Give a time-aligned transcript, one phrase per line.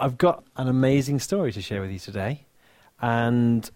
[0.00, 2.46] I've got an amazing story to share with you today,
[3.00, 3.68] and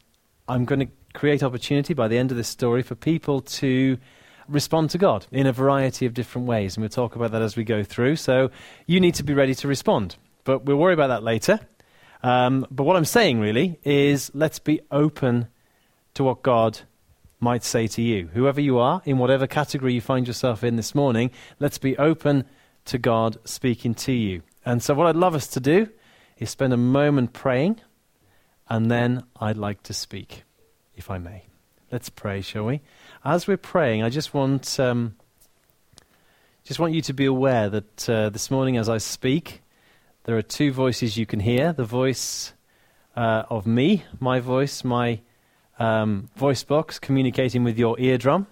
[0.47, 3.99] I'm going to create opportunity by the end of this story for people to
[4.47, 7.57] respond to God in a variety of different ways, and we'll talk about that as
[7.57, 8.15] we go through.
[8.17, 8.53] So
[8.87, 10.15] you need to be ready to respond,
[10.45, 11.59] but we'll worry about that later.
[12.23, 15.49] Um, but what I'm saying really is let's be open
[16.15, 16.79] to what God
[17.41, 18.29] might say to you.
[18.33, 22.45] Whoever you are, in whatever category you find yourself in this morning, let's be open
[22.85, 24.43] to God speaking to you.
[24.65, 25.89] And so, what I'd love us to do
[26.39, 27.81] is spend a moment praying,
[28.69, 30.45] and then I'd like to speak,
[30.95, 31.45] if I may.
[31.91, 32.81] Let's pray, shall we?
[33.25, 35.15] As we're praying, I just want, um,
[36.65, 39.63] just want you to be aware that uh, this morning, as I speak,
[40.25, 42.55] there are two voices you can hear the voice
[43.17, 45.21] uh, of me, my voice, my
[45.79, 48.47] um, voice box communicating with your eardrum,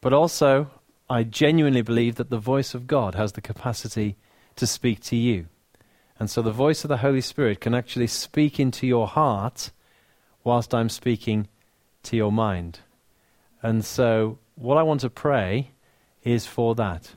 [0.00, 0.70] but also
[1.08, 4.16] I genuinely believe that the voice of God has the capacity
[4.56, 5.46] to speak to you.
[6.18, 9.70] And so the voice of the Holy Spirit can actually speak into your heart
[10.44, 11.48] whilst I'm speaking
[12.04, 12.80] to your mind.
[13.62, 15.70] And so what I want to pray
[16.22, 17.10] is for that.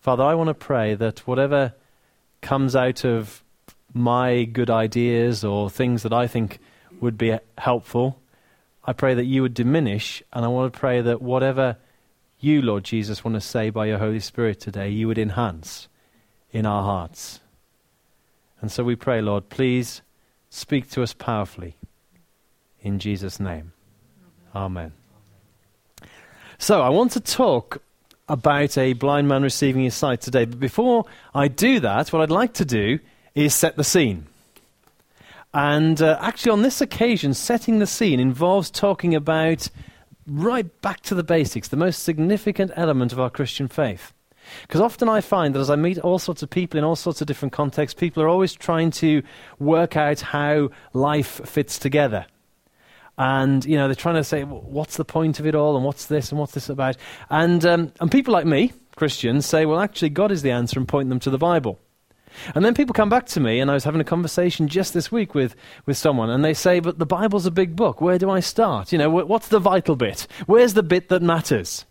[0.00, 1.74] Father, I want to pray that whatever
[2.40, 3.42] comes out of
[3.92, 6.58] my good ideas or things that I think
[7.00, 8.20] would be helpful,
[8.84, 11.78] I pray that you would diminish, and I want to pray that whatever
[12.38, 15.88] you, Lord Jesus, want to say by your Holy Spirit today, you would enhance
[16.50, 17.40] in our hearts.
[18.64, 20.00] And so we pray, Lord, please
[20.48, 21.76] speak to us powerfully.
[22.80, 23.74] In Jesus' name.
[24.54, 24.94] Amen.
[26.56, 27.82] So I want to talk
[28.26, 30.46] about a blind man receiving his sight today.
[30.46, 31.04] But before
[31.34, 33.00] I do that, what I'd like to do
[33.34, 34.28] is set the scene.
[35.52, 39.68] And uh, actually, on this occasion, setting the scene involves talking about
[40.26, 44.14] right back to the basics, the most significant element of our Christian faith.
[44.62, 47.20] Because often I find that as I meet all sorts of people in all sorts
[47.20, 49.22] of different contexts, people are always trying to
[49.58, 52.26] work out how life fits together.
[53.16, 56.06] And, you know, they're trying to say, what's the point of it all, and what's
[56.06, 56.96] this, and what's this about?
[57.30, 60.88] And, um, and people like me, Christians, say, well, actually, God is the answer, and
[60.88, 61.78] point them to the Bible.
[62.56, 65.12] And then people come back to me, and I was having a conversation just this
[65.12, 65.54] week with,
[65.86, 68.00] with someone, and they say, But the Bible's a big book.
[68.00, 68.90] Where do I start?
[68.90, 70.26] You know, what's the vital bit?
[70.46, 71.84] Where's the bit that matters?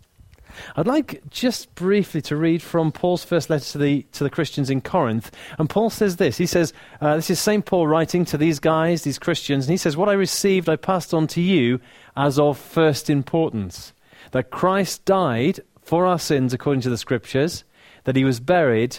[0.76, 4.70] I'd like just briefly to read from Paul's first letter to the, to the Christians
[4.70, 5.30] in Corinth.
[5.58, 6.36] And Paul says this.
[6.36, 7.64] He says, uh, This is St.
[7.64, 11.14] Paul writing to these guys, these Christians, and he says, What I received I passed
[11.14, 11.80] on to you
[12.16, 13.92] as of first importance
[14.30, 17.64] that Christ died for our sins according to the Scriptures,
[18.04, 18.98] that he was buried,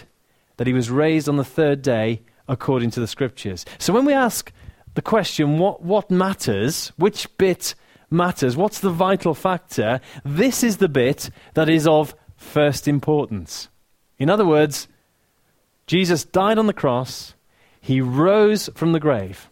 [0.56, 3.64] that he was raised on the third day according to the Scriptures.
[3.78, 4.52] So when we ask
[4.94, 7.74] the question, what, what matters, which bit
[8.10, 8.56] matters.
[8.56, 10.00] What's the vital factor?
[10.24, 13.68] This is the bit that is of first importance.
[14.18, 14.88] In other words,
[15.86, 17.34] Jesus died on the cross,
[17.80, 19.48] he rose from the grave.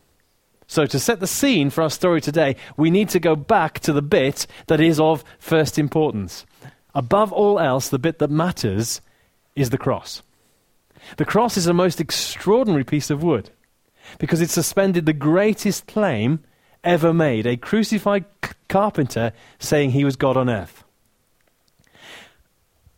[0.66, 3.92] So, to set the scene for our story today, we need to go back to
[3.92, 6.46] the bit that is of first importance.
[6.94, 9.00] Above all else, the bit that matters
[9.54, 10.22] is the cross.
[11.16, 13.50] The cross is a most extraordinary piece of wood
[14.18, 16.40] because it suspended the greatest claim
[16.84, 18.24] ever made a crucified
[18.68, 20.84] carpenter saying he was God on earth.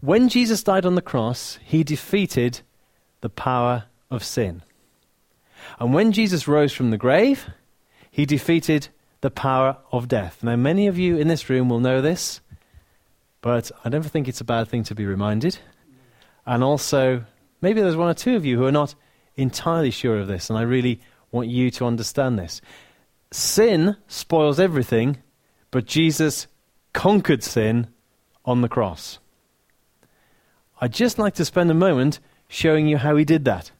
[0.01, 2.61] When Jesus died on the cross, he defeated
[3.23, 4.63] the power of sin.
[5.79, 7.49] And when Jesus rose from the grave,
[8.11, 8.89] he defeated
[9.21, 10.43] the power of death.
[10.43, 12.41] Now, many of you in this room will know this,
[13.41, 15.59] but I don't think it's a bad thing to be reminded.
[16.45, 17.25] And also,
[17.61, 18.95] maybe there's one or two of you who are not
[19.37, 21.01] entirely sure of this, and I really
[21.33, 22.61] want you to understand this.
[23.31, 25.19] Sin spoils everything,
[25.71, 26.47] but Jesus
[26.93, 27.89] conquered sin
[28.45, 29.19] on the cross.
[30.81, 33.71] I'd just like to spend a moment showing you how he did that.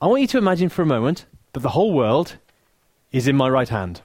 [0.00, 2.36] I want you to imagine for a moment that the whole world
[3.10, 4.02] is in my right hand.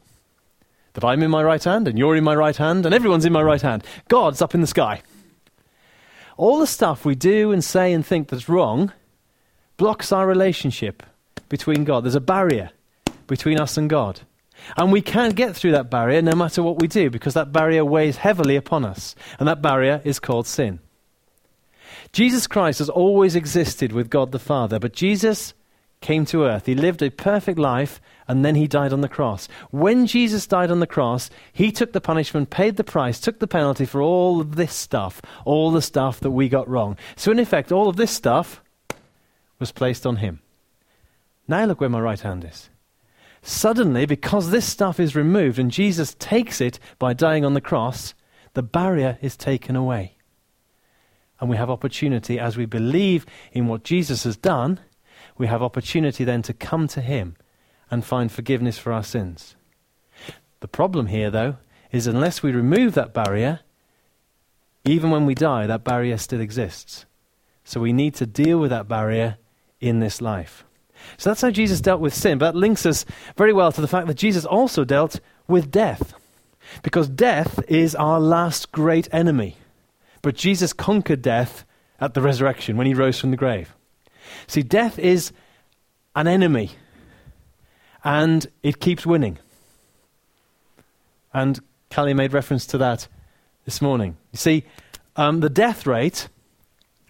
[0.93, 3.33] That I'm in my right hand, and you're in my right hand, and everyone's in
[3.33, 3.83] my right hand.
[4.07, 5.01] God's up in the sky.
[6.35, 8.91] All the stuff we do and say and think that's wrong
[9.77, 11.03] blocks our relationship
[11.49, 12.03] between God.
[12.03, 12.71] There's a barrier
[13.27, 14.21] between us and God.
[14.77, 17.83] And we can't get through that barrier no matter what we do because that barrier
[17.83, 19.15] weighs heavily upon us.
[19.39, 20.79] And that barrier is called sin.
[22.11, 25.53] Jesus Christ has always existed with God the Father, but Jesus
[25.99, 26.67] came to earth.
[26.67, 29.47] He lived a perfect life and then he died on the cross.
[29.71, 33.47] When Jesus died on the cross, he took the punishment, paid the price, took the
[33.47, 36.97] penalty for all of this stuff, all the stuff that we got wrong.
[37.15, 38.61] So, in effect, all of this stuff
[39.59, 40.42] was placed on him.
[41.47, 42.69] Now look where my right hand is.
[43.41, 48.13] Suddenly, because this stuff is removed and Jesus takes it by dying on the cross,
[48.53, 50.15] the barrier is taken away.
[51.39, 54.79] And we have opportunity as we believe in what Jesus has done,
[55.37, 57.35] we have opportunity then to come to Him
[57.91, 59.55] and find forgiveness for our sins.
[60.61, 61.57] The problem here, though,
[61.91, 63.59] is unless we remove that barrier,
[64.85, 67.05] even when we die, that barrier still exists.
[67.65, 69.37] So we need to deal with that barrier
[69.81, 70.63] in this life.
[71.17, 72.37] So that's how Jesus dealt with sin.
[72.37, 73.05] But that links us
[73.37, 76.13] very well to the fact that Jesus also dealt with death.
[76.81, 79.57] Because death is our last great enemy.
[80.21, 81.65] But Jesus conquered death
[81.99, 83.73] at the resurrection when he rose from the grave.
[84.47, 85.31] See, death is
[86.15, 86.71] an enemy,
[88.03, 89.37] and it keeps winning.
[91.33, 91.59] And
[91.91, 93.07] Callie made reference to that
[93.65, 94.17] this morning.
[94.31, 94.63] You see,
[95.15, 96.27] um, the death rate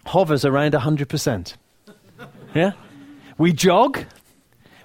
[0.06, 1.54] hovers around 100%.
[2.54, 2.72] yeah?
[3.36, 4.04] We jog,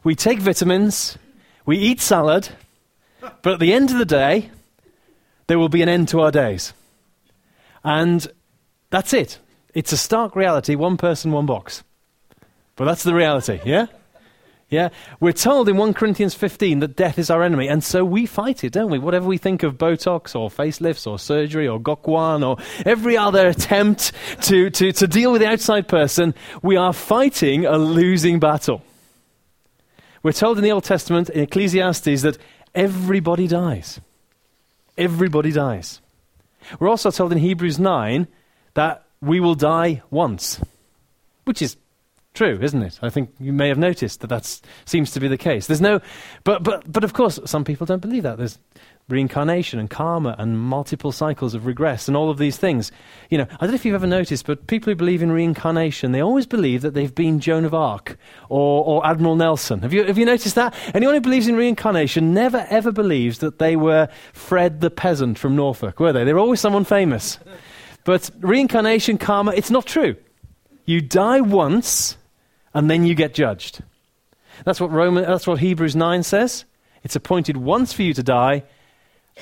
[0.04, 1.18] we take vitamins,
[1.66, 2.50] we eat salad,
[3.42, 4.50] but at the end of the day,
[5.48, 6.74] there will be an end to our days.
[7.84, 8.28] And
[8.90, 9.40] that's it.
[9.74, 11.84] It's a stark reality one person, one box.
[12.76, 13.88] But that's the reality, yeah?
[14.70, 14.90] Yeah?
[15.20, 18.64] We're told in 1 Corinthians 15 that death is our enemy, and so we fight
[18.64, 19.00] it, don't we?
[19.00, 23.48] Whatever we think of Botox or facelifts or surgery or Gok Wan or every other
[23.48, 24.12] attempt
[24.44, 28.84] to, to, to deal with the outside person, we are fighting a losing battle.
[30.22, 32.38] We're told in the Old Testament, in Ecclesiastes, that
[32.76, 34.00] everybody dies.
[34.98, 36.02] Everybody dies.
[36.80, 38.28] We're also told in Hebrews 9
[38.76, 40.62] that we will die once,
[41.46, 41.78] which is
[42.40, 42.98] true, isn't it?
[43.02, 45.68] I think you may have noticed that that seems to be the case.
[45.68, 46.00] There's no,
[46.46, 48.38] but, but, but of course, some people don't believe that.
[48.38, 48.58] There's
[49.10, 52.94] reincarnation and karma and multiple cycles of regress and all of these things.
[53.30, 56.14] You know, I don't know if you've ever noticed, but people who believe in reincarnation,
[56.14, 59.82] they always believe that they've been Joan of Arc or, or Admiral Nelson.
[59.82, 60.74] Have you, have you noticed that?
[60.94, 65.58] Anyone who believes in reincarnation never ever believes that they were Fred the peasant from
[65.58, 66.24] Norfolk, were they?
[66.24, 67.38] They're always someone famous.
[68.06, 70.16] But reincarnation, karma, it's not true.
[70.86, 72.16] You die once
[72.74, 73.82] and then you get judged.
[74.66, 76.66] That's what, Roman, that's what Hebrews 9 says.
[77.04, 78.64] It's appointed once for you to die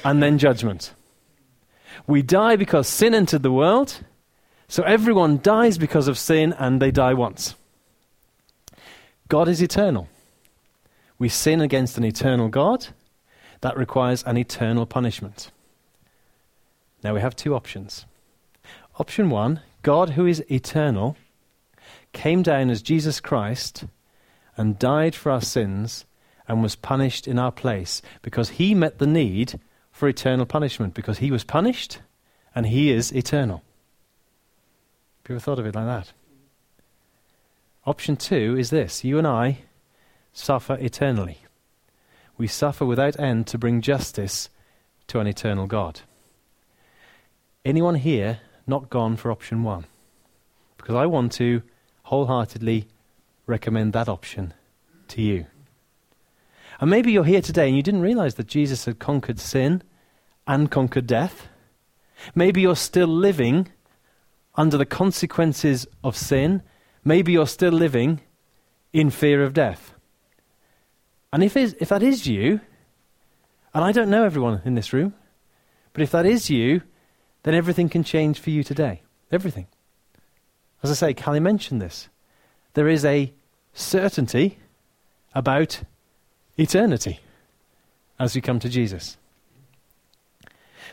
[0.03, 0.94] and then judgment.
[2.06, 4.03] We die because sin entered the world,
[4.68, 7.56] so everyone dies because of sin and they die once.
[9.27, 10.07] God is eternal.
[11.19, 12.88] We sin against an eternal God.
[13.62, 15.51] That requires an eternal punishment.
[17.03, 18.06] Now we have two options.
[19.00, 21.18] Option one God, who is eternal,
[22.17, 23.85] came down as Jesus Christ
[24.57, 26.05] and died for our sins
[26.47, 29.59] and was punished in our place because he met the need
[29.91, 31.99] for eternal punishment because he was punished
[32.55, 33.57] and he is eternal.
[35.21, 36.11] Have you ever thought of it like that?
[37.85, 39.59] Option two is this you and I
[40.33, 41.37] suffer eternally.
[42.35, 44.49] We suffer without end to bring justice
[45.05, 46.01] to an eternal God.
[47.63, 49.85] Anyone here not gone for option one?
[50.77, 51.61] Because I want to
[52.07, 52.88] wholeheartedly
[53.48, 54.54] recommend that option
[55.09, 55.45] to you.
[56.80, 59.83] And maybe you're here today and you didn't realize that Jesus had conquered sin
[60.48, 61.48] and conquered death.
[62.33, 63.68] Maybe you're still living
[64.56, 66.63] under the consequences of sin.
[67.04, 68.21] Maybe you're still living
[68.94, 69.94] in fear of death.
[71.33, 72.62] And if, if that is you,
[73.74, 75.13] and I don't know everyone in this room,
[75.92, 76.83] but if that is you,
[77.44, 79.01] then everything can change for you today.
[79.30, 79.68] Everything.
[80.83, 82.09] As I say, Callie mentioned this.
[82.74, 83.33] There is a
[83.74, 84.59] certainty
[85.33, 85.81] about
[86.57, 87.19] eternity
[88.19, 89.18] as we come to Jesus.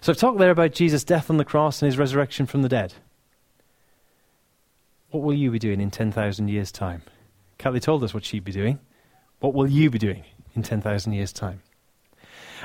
[0.00, 2.68] So I've talked there about Jesus' death on the cross and his resurrection from the
[2.68, 2.94] dead.
[5.10, 7.02] What will you be doing in 10,000 years' time?
[7.56, 8.78] Kelly told us what she'd be doing.
[9.40, 11.62] What will you be doing in 10,000 years' time?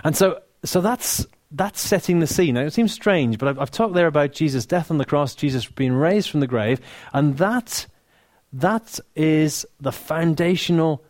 [0.04, 2.56] And so, so that's, that's setting the scene.
[2.56, 5.36] Now, it seems strange, but I've, I've talked there about Jesus' death on the cross,
[5.36, 6.80] Jesus being raised from the grave,
[7.14, 7.88] and that,
[8.54, 11.04] that is the foundational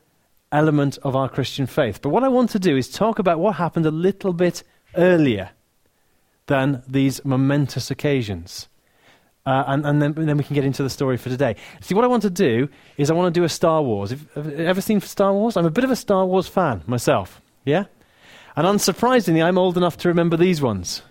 [0.51, 2.01] element of our Christian faith.
[2.01, 4.63] But what I want to do is talk about what happened a little bit
[4.95, 5.51] earlier
[6.47, 8.67] than these momentous occasions.
[9.45, 11.55] Uh, and, and then, then, we can get into the story for today.
[11.81, 14.11] See, what I want to do is I want to do a Star Wars.
[14.11, 15.57] Have, you ever seen Star Wars?
[15.57, 17.41] I'm a bit of a Star Wars fan myself.
[17.65, 17.85] Yeah?
[18.59, 21.01] And unsurprisingly, I'm old enough to remember these ones.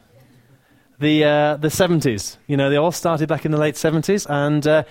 [0.98, 2.36] The, uh, the 70s.
[2.46, 4.26] You know, they all started back in the late 70s.
[4.28, 4.82] And uh,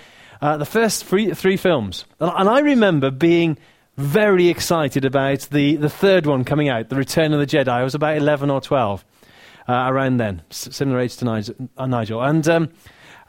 [0.42, 2.06] uh, the first three, three films.
[2.20, 3.60] And, and I remember being
[3.96, 7.68] very excited about the, the third one coming out, The Return of the Jedi.
[7.68, 9.06] I was about 11 or 12
[9.70, 11.70] uh, around then, S- similar age to Nigel.
[11.78, 12.24] Uh, Nigel.
[12.24, 12.70] And, um,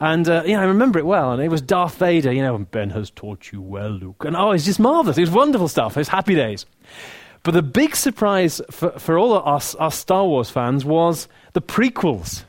[0.01, 1.33] and uh, yeah, I remember it well.
[1.33, 4.25] And it was Darth Vader, you know, Ben has taught you well, Luke.
[4.25, 5.19] And oh, it's just marvelous.
[5.19, 5.99] It was wonderful stuff.
[5.99, 6.65] It was happy days.
[7.49, 11.63] But the big surprise for, for all of us, us Star Wars fans was the
[11.63, 12.45] prequels,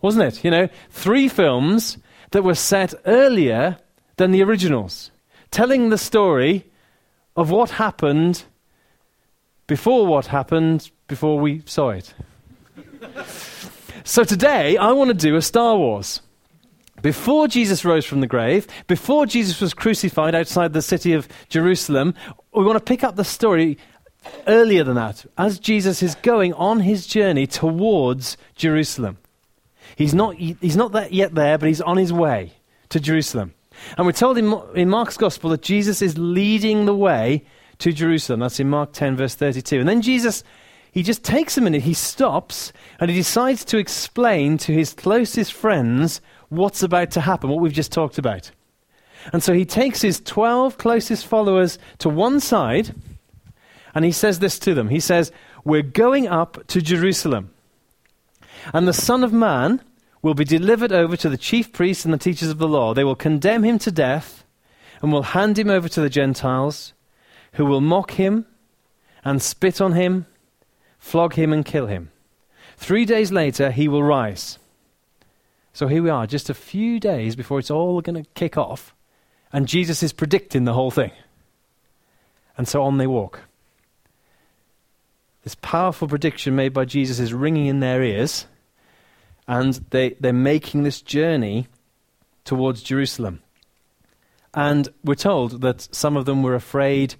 [0.00, 0.42] wasn't it?
[0.42, 1.98] You know, three films
[2.32, 3.78] that were set earlier
[4.16, 5.12] than the originals,
[5.52, 6.68] telling the story
[7.36, 8.42] of what happened
[9.68, 12.12] before what happened before we saw it.
[14.02, 16.20] so today, I want to do a Star Wars.
[17.02, 22.14] Before Jesus rose from the grave, before Jesus was crucified outside the city of Jerusalem,
[22.54, 23.76] we want to pick up the story
[24.46, 29.18] earlier than that, as Jesus is going on his journey towards Jerusalem.
[29.96, 32.52] He's not, he's not yet there, but he's on his way
[32.88, 33.54] to Jerusalem.
[33.96, 37.44] And we're told in, in Mark's Gospel that Jesus is leading the way
[37.78, 38.40] to Jerusalem.
[38.40, 39.80] That's in Mark 10, verse 32.
[39.80, 40.44] And then Jesus,
[40.92, 45.52] he just takes a minute, he stops, and he decides to explain to his closest
[45.52, 48.50] friends what's about to happen, what we've just talked about.
[49.32, 52.94] And so he takes his 12 closest followers to one side,
[53.94, 54.88] and he says this to them.
[54.88, 55.32] He says,
[55.64, 57.50] We're going up to Jerusalem.
[58.72, 59.82] And the Son of Man
[60.22, 62.94] will be delivered over to the chief priests and the teachers of the law.
[62.94, 64.44] They will condemn him to death
[65.00, 66.92] and will hand him over to the Gentiles,
[67.54, 68.46] who will mock him
[69.24, 70.26] and spit on him,
[70.98, 72.10] flog him and kill him.
[72.76, 74.58] Three days later, he will rise.
[75.72, 78.94] So here we are, just a few days before it's all going to kick off,
[79.52, 81.12] and Jesus is predicting the whole thing.
[82.56, 83.40] And so on they walk.
[85.42, 88.46] This powerful prediction made by Jesus is ringing in their ears
[89.48, 91.66] and they, they're making this journey
[92.44, 93.42] towards Jerusalem.
[94.54, 97.16] And we're told that some of them were afraid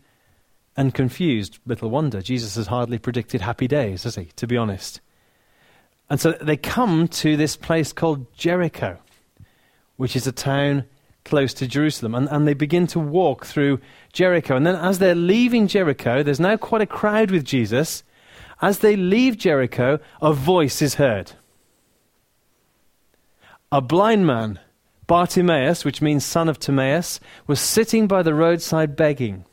[0.76, 1.58] and confused.
[1.66, 2.22] Little wonder.
[2.22, 5.00] Jesus has hardly predicted happy days, has he, to be honest?
[6.10, 8.98] And so they come to this place called Jericho,
[9.96, 10.84] which is a town
[11.24, 12.14] close to Jerusalem.
[12.14, 13.80] And, and they begin to walk through
[14.12, 14.56] Jericho.
[14.56, 18.04] And then as they're leaving Jericho, there's now quite a crowd with Jesus.
[18.62, 21.32] As they leave Jericho, a voice is heard
[23.72, 24.60] a blind man,
[25.06, 29.46] Bartimaeus, which means son of Timaeus, was sitting by the roadside begging.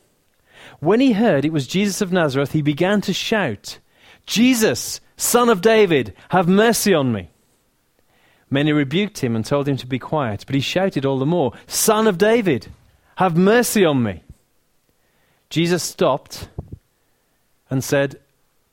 [0.78, 3.78] When he heard it was Jesus of Nazareth, he began to shout,
[4.26, 7.30] Jesus, son of David, have mercy on me.
[8.50, 11.52] Many rebuked him and told him to be quiet, but he shouted all the more,
[11.66, 12.66] Son of David,
[13.16, 14.22] have mercy on me.
[15.48, 16.48] Jesus stopped
[17.70, 18.20] and said,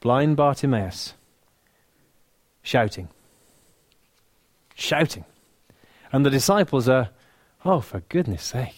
[0.00, 1.14] blind Bartimaeus,
[2.62, 3.08] shouting,
[4.74, 5.24] shouting.
[6.12, 7.10] And the disciples are,
[7.64, 8.76] oh, for goodness sake.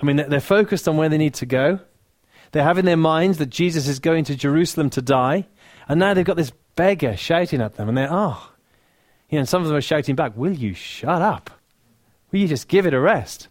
[0.00, 1.80] I mean, they're focused on where they need to go.
[2.52, 5.46] They have in their minds that Jesus is going to Jerusalem to die.
[5.88, 7.88] And now they've got this beggar shouting at them.
[7.88, 8.50] And they're, oh.
[9.28, 11.50] You know, and some of them are shouting back, will you shut up?
[12.30, 13.48] Will you just give it a rest?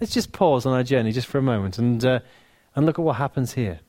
[0.00, 2.20] Let's just pause on our journey just for a moment and, uh,
[2.74, 3.80] and look at what happens here.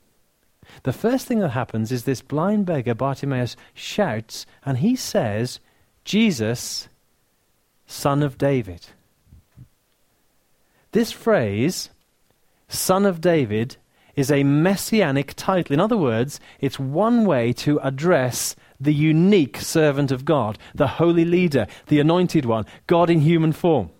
[0.82, 5.60] The first thing that happens is this blind beggar, Bartimaeus, shouts and he says,
[6.04, 6.88] Jesus,
[7.86, 8.86] Son of David.
[10.92, 11.90] This phrase,
[12.68, 13.76] Son of David,
[14.14, 15.72] is a messianic title.
[15.72, 21.24] In other words, it's one way to address the unique servant of God, the holy
[21.24, 23.90] leader, the anointed one, God in human form.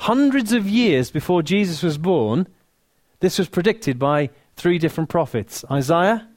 [0.00, 2.48] Hundreds of years before Jesus was born,
[3.20, 6.28] this was predicted by three different prophets Isaiah,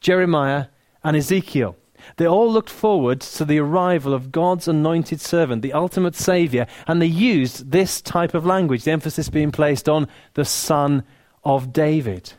[0.00, 0.66] Jeremiah,
[1.02, 1.76] and Ezekiel.
[2.16, 7.00] They all looked forward to the arrival of God's anointed servant, the ultimate Savior, and
[7.00, 11.04] they used this type of language, the emphasis being placed on the Son
[11.44, 12.32] of David.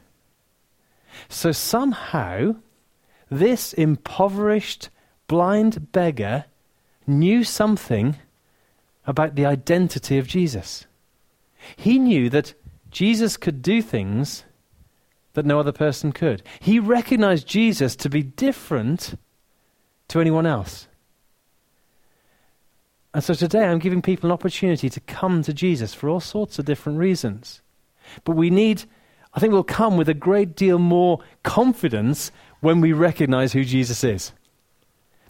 [1.27, 2.55] So somehow,
[3.29, 4.89] this impoverished,
[5.27, 6.45] blind beggar
[7.05, 8.15] knew something
[9.05, 10.85] about the identity of Jesus.
[11.75, 12.53] He knew that
[12.91, 14.45] Jesus could do things
[15.33, 16.43] that no other person could.
[16.59, 19.15] He recognized Jesus to be different
[20.09, 20.87] to anyone else.
[23.13, 26.59] And so today I'm giving people an opportunity to come to Jesus for all sorts
[26.59, 27.61] of different reasons.
[28.23, 28.83] But we need,
[29.33, 34.03] I think we'll come with a great deal more confidence when we recognize who Jesus
[34.03, 34.31] is.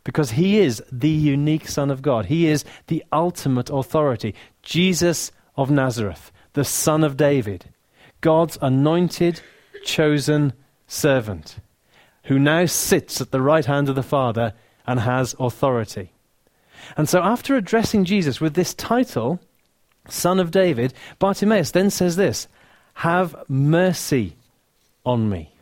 [0.03, 4.33] Because he is the unique Son of God, he is the ultimate authority.
[4.63, 7.65] Jesus of Nazareth, the Son of David,
[8.21, 9.41] God's anointed,
[9.83, 10.53] chosen
[10.87, 11.57] servant,
[12.25, 14.53] who now sits at the right hand of the Father
[14.85, 16.11] and has authority.
[16.97, 19.39] And so, after addressing Jesus with this title,
[20.07, 22.47] son of David, Bartimaeus then says this
[22.95, 24.35] Have mercy
[25.05, 25.53] on me.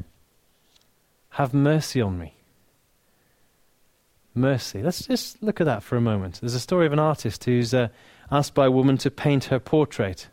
[1.32, 2.34] Have mercy on me.
[4.34, 4.82] Mercy.
[4.82, 6.40] Let's just look at that for a moment.
[6.42, 7.90] There's a story of an artist who's uh,
[8.32, 10.28] asked by a woman to paint her portrait.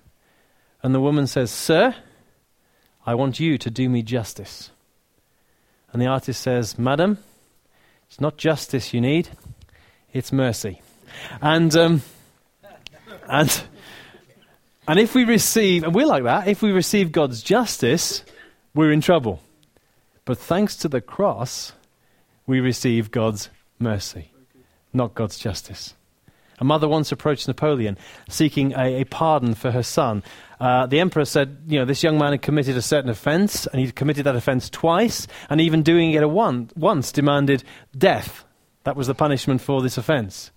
[0.83, 1.95] And the woman says, Sir,
[3.07, 4.71] I want you to do me justice.
[5.93, 7.19] And the artist says, Madam,
[8.09, 9.29] it's not justice you need,
[10.13, 10.81] it's mercy.
[11.41, 12.03] And, um,
[13.29, 13.63] and,
[14.89, 18.25] and if we receive, and we're like that, if we receive God's justice,
[18.75, 19.41] we're in trouble.
[20.25, 21.73] But thanks to the cross,
[22.47, 24.33] we receive God's mercy,
[24.93, 25.95] not God's justice.
[26.59, 30.23] A mother once approached Napoleon seeking a, a pardon for her son.
[30.61, 33.81] Uh, the emperor said, you know, this young man had committed a certain offense, and
[33.81, 37.65] he'd committed that offense twice, and even doing it one, once demanded
[37.97, 38.45] death.
[38.85, 40.53] That was the punishment for this offense.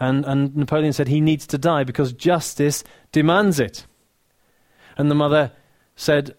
[0.00, 3.86] And, and Napoleon said he needs to die because justice demands it.
[4.96, 5.52] And the mother
[5.96, 6.36] said,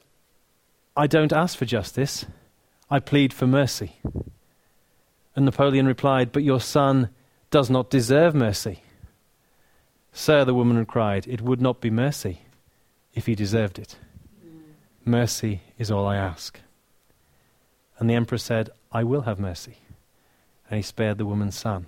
[0.95, 2.25] I don't ask for justice,
[2.89, 3.99] I plead for mercy.
[5.35, 7.09] And Napoleon replied, But your son
[7.51, 8.83] does not deserve mercy.
[10.13, 12.41] Sir, the woman cried, it would not be mercy
[13.13, 13.97] if he deserved it.
[15.05, 16.59] Mercy is all I ask.
[17.97, 19.77] And the emperor said, I will have mercy.
[20.69, 21.87] And he spared the woman's son.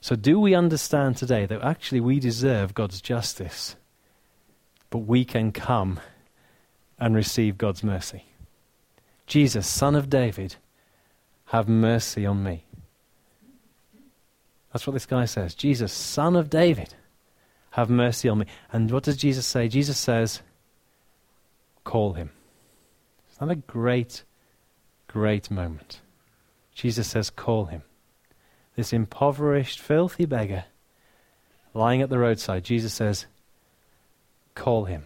[0.00, 3.76] So, do we understand today that actually we deserve God's justice,
[4.90, 5.98] but we can come
[6.98, 8.24] and receive God's mercy?
[9.26, 10.56] Jesus, son of David,
[11.46, 12.64] have mercy on me.
[14.72, 15.54] That's what this guy says.
[15.54, 16.94] Jesus, son of David,
[17.72, 18.46] have mercy on me.
[18.72, 19.68] And what does Jesus say?
[19.68, 20.42] Jesus says,
[21.84, 22.30] call him.
[23.30, 24.24] Is that a great,
[25.08, 26.00] great moment?
[26.74, 27.82] Jesus says, call him.
[28.76, 30.64] This impoverished, filthy beggar
[31.74, 33.26] lying at the roadside, Jesus says,
[34.54, 35.04] call him.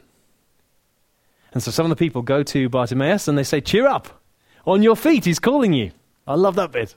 [1.53, 4.23] And so some of the people go to Bartimaeus and they say, Cheer up!
[4.67, 5.93] On your feet, he's calling you.
[6.27, 6.95] I love that bit.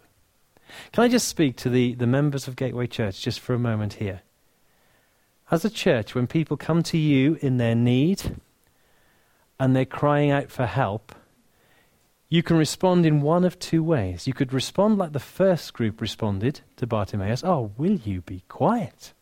[0.91, 3.93] Can I just speak to the, the members of Gateway Church just for a moment
[3.93, 4.21] here?
[5.51, 8.37] As a church, when people come to you in their need
[9.59, 11.13] and they're crying out for help,
[12.29, 14.27] you can respond in one of two ways.
[14.27, 19.13] You could respond like the first group responded to Bartimaeus Oh, will you be quiet?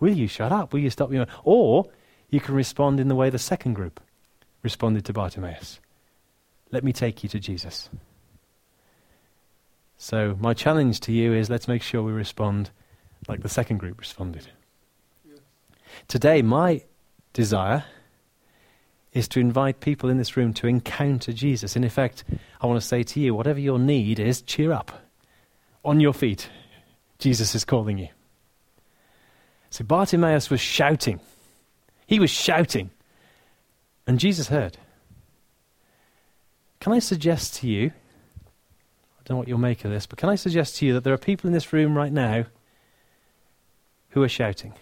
[0.00, 0.72] Will you shut up?
[0.72, 1.12] Will you stop?
[1.12, 1.26] Your...
[1.44, 1.86] Or
[2.28, 4.00] you can respond in the way the second group
[4.62, 5.78] responded to Bartimaeus
[6.72, 7.88] Let me take you to Jesus.
[10.02, 12.70] So, my challenge to you is let's make sure we respond
[13.28, 14.48] like the second group responded.
[16.08, 16.84] Today, my
[17.34, 17.84] desire
[19.12, 21.76] is to invite people in this room to encounter Jesus.
[21.76, 22.24] In effect,
[22.62, 25.06] I want to say to you, whatever your need is, cheer up.
[25.84, 26.48] On your feet.
[27.18, 28.08] Jesus is calling you.
[29.68, 31.20] So Bartimaeus was shouting.
[32.06, 32.88] He was shouting.
[34.06, 34.78] And Jesus heard.
[36.80, 37.92] Can I suggest to you
[39.24, 41.14] don't know what you'll make of this, but can I suggest to you that there
[41.14, 42.46] are people in this room right now
[44.10, 44.74] who are shouting,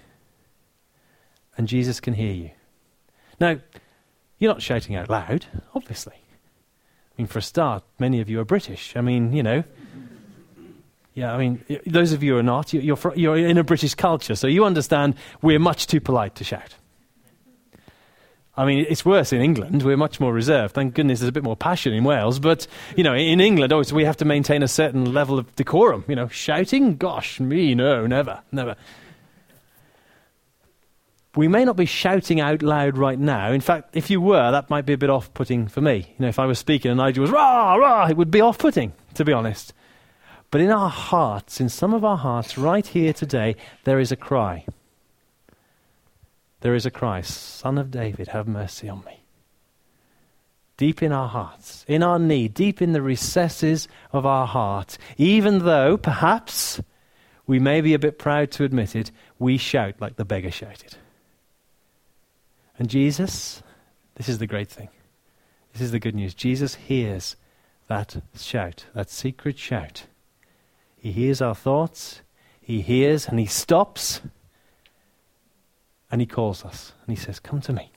[1.57, 2.51] and Jesus can hear you.
[3.41, 3.59] Now,
[4.39, 6.15] you're not shouting out loud, obviously.
[6.17, 8.97] I mean, for a start, many of you are British.
[8.97, 9.65] I mean, you know.
[11.15, 14.37] Yeah, I mean, those of you who are not, you're, you're in a British culture,
[14.37, 16.77] so you understand we're much too polite to shout.
[18.59, 19.85] I mean, it's worse in England.
[19.85, 20.75] We're much more reserved.
[20.75, 22.41] Thank goodness there's a bit more passion in Wales.
[22.41, 22.67] But,
[22.97, 26.05] you know, in England, oh, we have to maintain a certain level of decorum.
[26.09, 26.97] You know, shouting?
[26.97, 28.75] Gosh, me, no, never, never.
[31.37, 33.53] We may not be shouting out loud right now.
[33.53, 36.15] In fact, if you were, that might be a bit off putting for me.
[36.19, 38.59] You know, if I was speaking and Nigel was rah, rah, it would be off
[38.59, 39.73] putting, to be honest.
[40.51, 44.17] But in our hearts, in some of our hearts, right here today, there is a
[44.17, 44.65] cry
[46.61, 49.23] there is a cry Son of David, have mercy on me.
[50.77, 55.61] Deep in our hearts, in our need, deep in the recesses of our heart, even
[55.61, 56.81] though perhaps
[57.47, 60.97] we may be a bit proud to admit it, we shout like the beggar shouted.
[62.79, 63.63] And Jesus,
[64.15, 64.89] this is the great thing.
[65.73, 66.35] This is the good news.
[66.35, 67.37] Jesus hears
[67.89, 70.05] that shout, that secret shout.
[70.97, 72.23] He hears our thoughts,
[72.61, 74.21] he hears and he stops
[76.11, 77.93] and he calls us and he says, Come to me.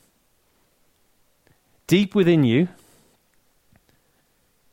[1.87, 2.67] Deep within you,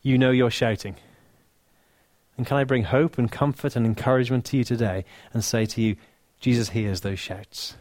[0.03, 0.97] you know you're shouting.
[2.37, 5.83] And can I bring hope and comfort and encouragement to you today and say to
[5.83, 5.97] you,
[6.41, 7.77] Jesus hears those shouts,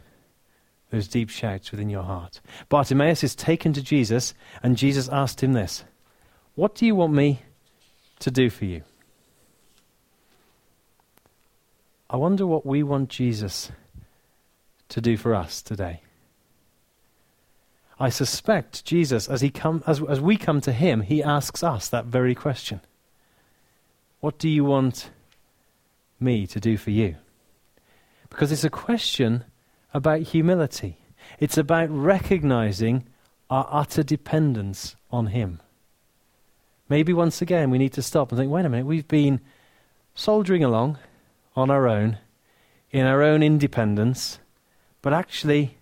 [0.90, 2.42] those deep shouts within your heart.
[2.70, 5.84] Bartimaeus is taken to Jesus, and Jesus asked him this
[6.56, 7.42] What do you want me
[8.20, 8.82] to do for you?
[12.10, 13.72] I wonder what we want Jesus
[14.90, 16.02] to do for us today?
[18.00, 21.90] I suspect Jesus, as, he come, as, as we come to him, he asks us
[21.90, 22.82] that very question
[24.20, 25.10] What do you want
[26.20, 27.16] me to do for you?
[28.30, 29.46] Because it's a question
[29.94, 30.98] about humility,
[31.40, 33.06] it's about recognizing
[33.50, 35.60] our utter dependence on him.
[36.90, 39.42] Maybe once again we need to stop and think wait a minute, we've been
[40.14, 41.00] soldiering along
[41.56, 42.20] on our own,
[42.92, 44.40] in our own independence,
[45.08, 45.78] but actually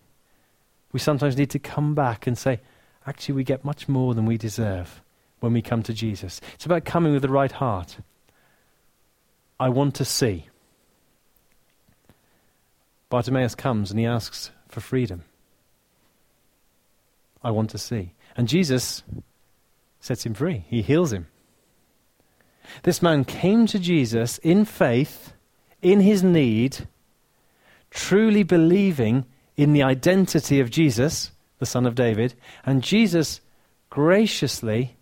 [0.91, 2.59] we sometimes need to come back and say,
[3.07, 5.01] actually, we get much more than we deserve
[5.39, 6.39] when we come to Jesus.
[6.53, 7.97] It's about coming with the right heart.
[9.59, 10.45] I want to see.
[13.09, 15.23] Bartimaeus comes and he asks for freedom.
[17.43, 18.11] I want to see.
[18.37, 19.01] And Jesus
[20.01, 21.25] sets him free, he heals him.
[22.83, 25.33] This man came to Jesus in faith,
[25.81, 26.87] in his need,
[27.95, 33.39] truly believing in the identity of Jesus, the Son of David, and Jesus
[33.89, 34.97] graciously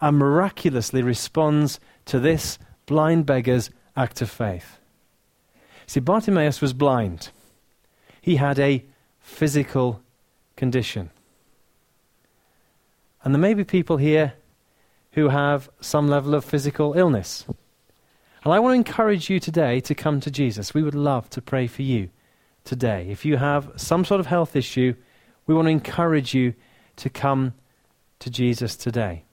[0.00, 4.78] and miraculously responds to this blind beggar's act of faith.
[5.86, 7.30] See, Bartimaeus was blind,
[8.20, 8.84] he had a
[9.20, 10.02] physical
[10.56, 11.10] condition.
[13.22, 14.34] And there may be people here
[15.12, 17.44] who have some level of physical illness.
[18.42, 20.74] And I want to encourage you today to come to Jesus.
[20.74, 22.10] We would love to pray for you
[22.66, 23.06] today.
[23.08, 24.94] If you have some sort of health issue,
[25.46, 26.54] we want to encourage you
[26.96, 27.54] to come
[28.18, 29.24] to Jesus today.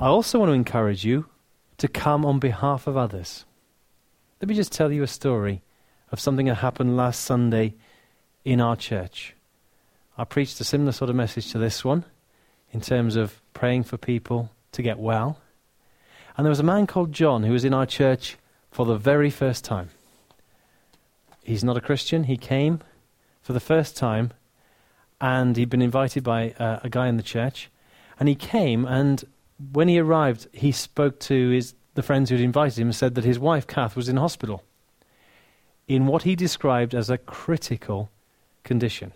[0.00, 1.26] I also want to encourage you
[1.78, 3.44] to come on behalf of others.
[4.40, 5.62] Let me just tell you a story
[6.10, 7.74] of something that happened last Sunday
[8.44, 9.34] in our church.
[10.16, 12.04] I preached a similar sort of message to this one
[12.72, 15.38] in terms of praying for people to get well.
[16.36, 18.36] And there was a man called John who was in our church
[18.70, 19.90] for the very first time
[21.46, 22.24] he's not a Christian.
[22.24, 22.80] He came
[23.40, 24.32] for the first time,
[25.20, 27.70] and he'd been invited by uh, a guy in the church.
[28.18, 29.24] And he came, and
[29.72, 33.24] when he arrived, he spoke to his, the friends who'd invited him and said that
[33.24, 34.62] his wife, Kath, was in hospital
[35.86, 38.10] in what he described as a critical
[38.64, 39.12] condition.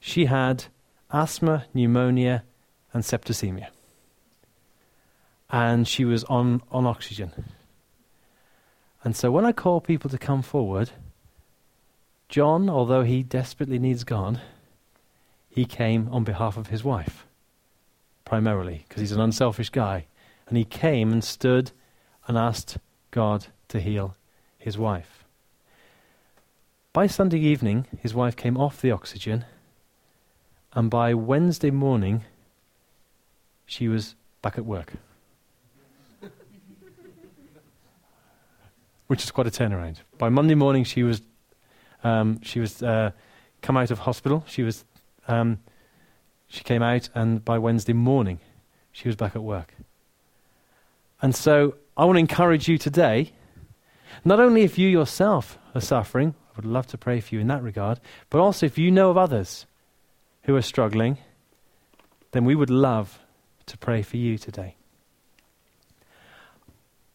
[0.00, 0.64] She had
[1.12, 2.44] asthma, pneumonia,
[2.92, 3.68] and septicemia.
[5.50, 7.32] And she was on, on oxygen.
[9.04, 10.90] And so when I call people to come forward,
[12.30, 14.40] John, although he desperately needs God,
[15.50, 17.26] he came on behalf of his wife,
[18.24, 20.06] primarily, because he's an unselfish guy.
[20.48, 21.70] And he came and stood
[22.26, 22.78] and asked
[23.10, 24.16] God to heal
[24.58, 25.24] his wife.
[26.94, 29.44] By Sunday evening, his wife came off the oxygen,
[30.72, 32.24] and by Wednesday morning,
[33.66, 34.94] she was back at work.
[39.06, 39.96] Which is quite a turnaround.
[40.18, 41.22] By Monday morning, she was
[42.02, 43.12] um, she was uh,
[43.62, 44.44] come out of hospital.
[44.46, 44.84] She was
[45.28, 45.58] um,
[46.48, 48.40] she came out, and by Wednesday morning,
[48.92, 49.74] she was back at work.
[51.22, 53.32] And so, I want to encourage you today.
[54.24, 57.48] Not only if you yourself are suffering, I would love to pray for you in
[57.48, 59.66] that regard, but also if you know of others
[60.42, 61.18] who are struggling,
[62.30, 63.18] then we would love
[63.66, 64.76] to pray for you today.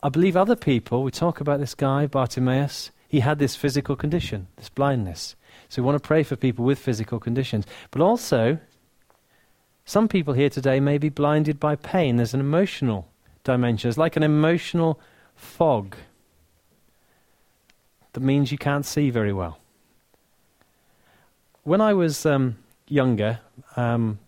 [0.01, 4.47] I believe other people, we talk about this guy, Bartimaeus, he had this physical condition,
[4.55, 5.35] this blindness.
[5.67, 7.65] So we want to pray for people with physical conditions.
[7.91, 8.59] But also,
[9.83, 12.15] some people here today may be blinded by pain.
[12.15, 13.09] There's an emotional
[13.43, 14.99] dimension, it's like an emotional
[15.35, 15.95] fog
[18.13, 19.59] that means you can't see very well.
[21.63, 22.57] When I was um,
[22.88, 23.39] younger,
[23.75, 24.19] um,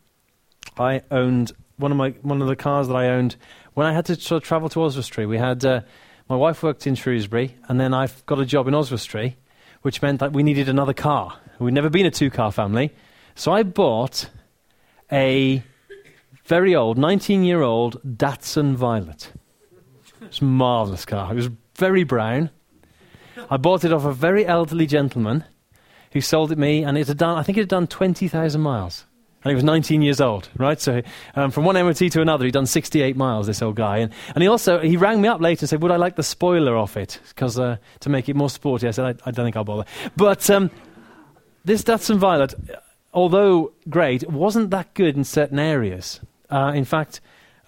[0.77, 3.35] I owned one of my one of the cars that I owned
[3.73, 5.81] when I had to sort of travel to Oswestry, we had uh,
[6.29, 9.37] my wife worked in Shrewsbury, and then I got a job in Oswestry,
[9.81, 11.37] which meant that we needed another car.
[11.59, 12.93] We'd never been a two-car family,
[13.35, 14.29] so I bought
[15.11, 15.63] a
[16.45, 19.31] very old, 19-year-old Datsun Violet.
[20.21, 21.31] It's a marvelous car.
[21.31, 22.49] It was very brown.
[23.49, 25.45] I bought it off a very elderly gentleman
[26.11, 29.05] who sold it me, and it had done, I think it had done 20,000 miles.
[29.43, 30.79] And he was 19 years old, right?
[30.79, 31.01] So
[31.35, 33.97] um, from one MOT to another, he'd done 68 miles, this old guy.
[33.97, 36.23] And, and he also, he rang me up later and said, would I like the
[36.23, 37.19] spoiler off it?
[37.29, 39.85] Because uh, to make it more sporty, I said, I, I don't think I'll bother.
[40.15, 40.69] But um,
[41.65, 42.53] this Datsun Violet,
[43.13, 46.19] although great, wasn't that good in certain areas.
[46.51, 47.19] Uh, in fact,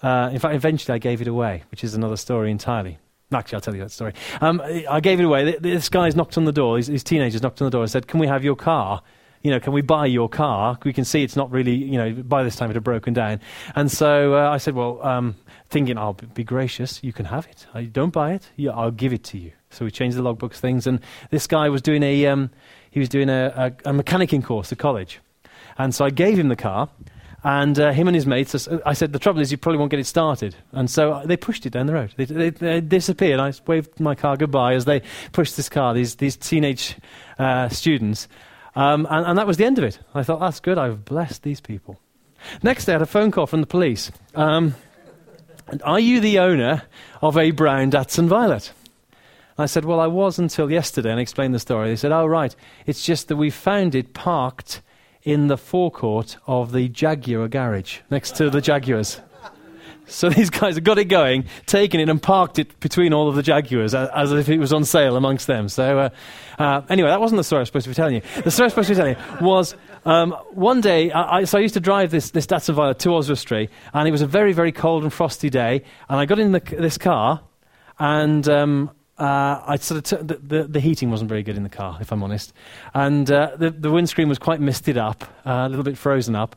[0.02, 2.98] uh, in fact, eventually I gave it away, which is another story entirely.
[3.32, 4.12] Actually, I'll tell you that story.
[4.40, 5.56] Um, I gave it away.
[5.58, 6.76] This guy's knocked on the door.
[6.76, 9.02] His, his teenagers knocked on the door and said, "Can we have your car?"
[9.44, 10.78] You know, can we buy your car?
[10.84, 13.40] We can see it's not really, you know, by this time it had broken down.
[13.76, 15.36] And so uh, I said, well, um,
[15.68, 17.66] thinking I'll be gracious, you can have it.
[17.74, 19.52] I don't buy it, yeah, I'll give it to you.
[19.68, 20.98] So we changed the logbooks things, and
[21.30, 22.50] this guy was doing a, um,
[22.90, 25.20] he was doing a, a, a mechanicking course at college.
[25.76, 26.88] And so I gave him the car,
[27.42, 30.00] and uh, him and his mates, I said, the trouble is you probably won't get
[30.00, 30.56] it started.
[30.72, 32.14] And so they pushed it down the road.
[32.16, 33.40] They, they, they disappeared.
[33.40, 35.02] I waved my car goodbye as they
[35.32, 36.96] pushed this car, these, these teenage
[37.38, 38.28] uh, students.
[38.76, 39.98] Um, and, and, that was the end of it.
[40.14, 40.78] I thought, that's good.
[40.78, 42.00] I've blessed these people.
[42.62, 44.10] Next day, I had a phone call from the police.
[44.34, 44.74] Um,
[45.84, 46.82] are you the owner
[47.22, 48.72] of a brown Datsun Violet?
[49.56, 51.88] I said, Well, I was until yesterday, and I explained the story.
[51.88, 52.54] They said, Oh, right.
[52.86, 54.82] It's just that we found it parked
[55.22, 59.20] in the forecourt of the Jaguar garage next to the Jaguars.
[60.06, 63.34] So these guys have got it going, taken it and parked it between all of
[63.34, 65.68] the Jaguars as, as if it was on sale amongst them.
[65.68, 66.08] So uh,
[66.58, 68.22] uh, anyway, that wasn't the story I was supposed to be telling you.
[68.42, 71.44] The story I was supposed to be telling you was um, one day, I, I,
[71.44, 74.26] so I used to drive this, this Datsun Violet to Oswestry, and it was a
[74.26, 77.40] very, very cold and frosty day, and I got in the, this car,
[77.98, 81.62] and um, uh, I sort of t- the, the, the, heating wasn't very good in
[81.62, 82.52] the car, if I'm honest,
[82.92, 86.54] and uh, the, the windscreen was quite misted up, uh, a little bit frozen up,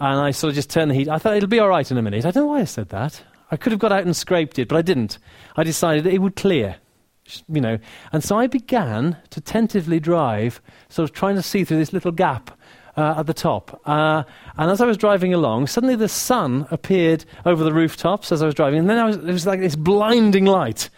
[0.00, 1.08] and I sort of just turned the heat.
[1.08, 2.24] I thought it'll be all right in a minute.
[2.24, 3.22] I don't know why I said that.
[3.50, 5.18] I could have got out and scraped it, but I didn't.
[5.56, 6.76] I decided it would clear,
[7.48, 7.78] you know,
[8.12, 12.12] and so I began to tentatively drive, sort of trying to see through this little
[12.12, 12.58] gap
[12.96, 13.80] uh, at the top.
[13.84, 14.22] Uh,
[14.56, 18.46] and as I was driving along, suddenly the sun appeared over the rooftops as I
[18.46, 20.88] was driving, and then was, it was like this blinding light.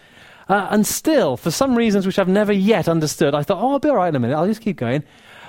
[0.48, 3.78] Uh, and still, for some reasons which I've never yet understood, I thought, oh, I'll
[3.78, 4.36] be all right in a minute.
[4.36, 5.02] I'll just keep going.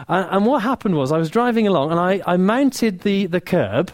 [0.07, 3.41] Uh, and what happened was I was driving along and I, I mounted the, the
[3.41, 3.91] curb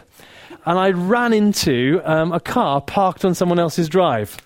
[0.66, 4.36] and I ran into um, a car parked on someone else's drive,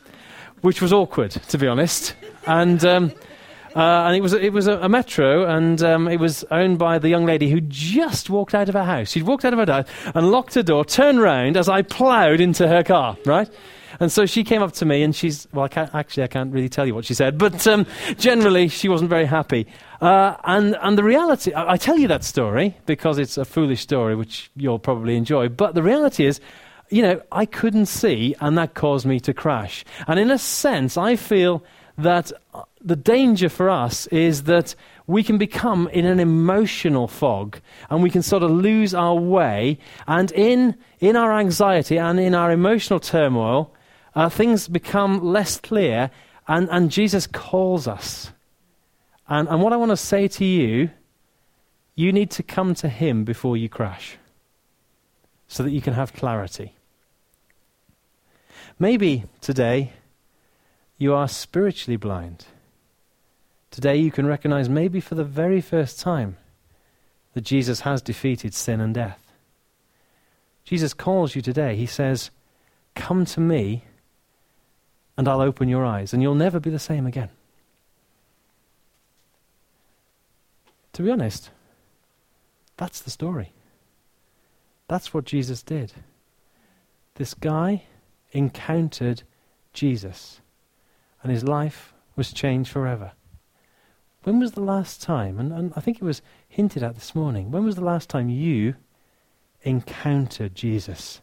[0.61, 2.15] which was awkward, to be honest.
[2.47, 3.13] And, um,
[3.75, 6.99] uh, and it was, it was a, a metro, and um, it was owned by
[6.99, 9.11] the young lady who just walked out of her house.
[9.11, 12.41] She'd walked out of her house and locked her door, turned round as I ploughed
[12.41, 13.49] into her car, right?
[14.01, 16.53] And so she came up to me and she's, well, I can't, actually, I can't
[16.53, 17.87] really tell you what she said, but um,
[18.19, 19.67] generally she wasn't very happy.
[20.05, 23.81] Uh, and, and the reality, I, I tell you that story because it's a foolish
[23.81, 26.41] story, which you'll probably enjoy, but the reality is,
[26.91, 29.83] you know, I couldn't see and that caused me to crash.
[30.07, 31.65] And in a sense, I feel
[31.97, 34.75] that uh, the danger for us is that
[35.07, 39.79] we can become in an emotional fog and we can sort of lose our way.
[40.07, 43.73] And in, in our anxiety and in our emotional turmoil,
[44.15, 46.11] uh, things become less clear,
[46.47, 48.34] and, and Jesus calls us.
[49.29, 50.91] And, and what I want to say to you,
[51.95, 54.17] you need to come to Him before you crash
[55.47, 56.75] so that you can have clarity.
[58.79, 59.93] Maybe today
[60.99, 62.47] you are spiritually blind.
[63.71, 66.37] Today you can recognize, maybe for the very first time,
[67.35, 69.21] that Jesus has defeated sin and death.
[70.65, 71.77] Jesus calls you today.
[71.77, 72.31] He says,
[72.95, 73.85] Come to me
[75.17, 77.31] and I'll open your eyes, and you'll never be the same again.
[80.95, 81.51] To be honest,
[82.77, 83.53] that's the story.
[84.89, 85.93] That's what Jesus did.
[87.15, 87.85] This guy
[88.33, 89.23] encountered
[89.73, 90.41] Jesus,
[91.23, 93.13] and his life was changed forever.
[94.25, 97.51] When was the last time, and, and I think it was hinted at this morning,
[97.51, 98.75] when was the last time you
[99.63, 101.21] encountered Jesus?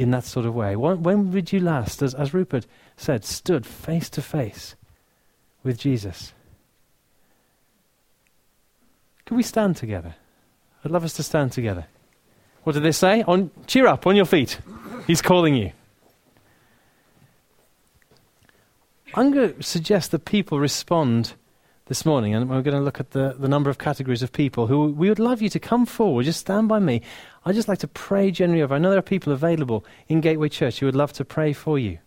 [0.00, 0.74] in that sort of way?
[0.76, 4.74] When, when did you last, as, as Rupert said, stood face to face
[5.62, 6.32] with Jesus?
[9.30, 10.16] Could we stand together?
[10.84, 11.86] I'd love us to stand together.
[12.64, 13.22] What did they say?
[13.28, 14.58] On, cheer up, on your feet.
[15.06, 15.70] He's calling you.
[19.14, 21.34] I'm going to suggest that people respond
[21.86, 24.66] this morning, and we're going to look at the, the number of categories of people
[24.66, 26.24] who we would love you to come forward.
[26.24, 27.00] Just stand by me.
[27.44, 28.74] I'd just like to pray generally over.
[28.74, 31.78] I know there are people available in Gateway Church who would love to pray for
[31.78, 32.00] you.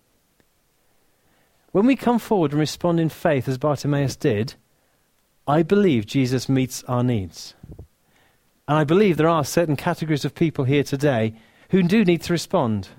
[1.72, 4.56] When we come forward and respond in faith, as Bartimaeus did,
[5.48, 7.54] I believe Jesus meets our needs.
[8.68, 11.36] And I believe there are certain categories of people here today
[11.70, 12.90] who do need to respond.